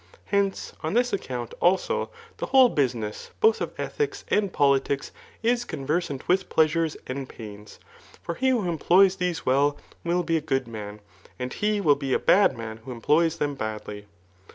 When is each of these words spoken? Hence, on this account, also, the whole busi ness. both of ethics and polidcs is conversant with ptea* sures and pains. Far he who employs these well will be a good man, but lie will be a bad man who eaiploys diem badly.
Hence, 0.25 0.73
on 0.81 0.95
this 0.95 1.13
account, 1.13 1.53
also, 1.61 2.09
the 2.37 2.47
whole 2.47 2.75
busi 2.75 2.95
ness. 2.95 3.29
both 3.39 3.61
of 3.61 3.71
ethics 3.79 4.25
and 4.29 4.51
polidcs 4.51 5.11
is 5.43 5.63
conversant 5.63 6.27
with 6.27 6.49
ptea* 6.49 6.65
sures 6.69 6.97
and 7.05 7.29
pains. 7.29 7.79
Far 8.23 8.33
he 8.33 8.49
who 8.49 8.67
employs 8.67 9.17
these 9.17 9.45
well 9.45 9.77
will 10.03 10.23
be 10.23 10.37
a 10.37 10.41
good 10.41 10.67
man, 10.67 11.01
but 11.37 11.61
lie 11.61 11.79
will 11.81 11.93
be 11.93 12.13
a 12.13 12.17
bad 12.17 12.57
man 12.57 12.77
who 12.77 12.99
eaiploys 12.99 13.37
diem 13.37 13.53
badly. 13.53 14.07